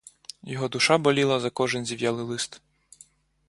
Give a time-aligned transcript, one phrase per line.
[0.43, 2.61] Його душа боліла за кожен зів'ялий лист.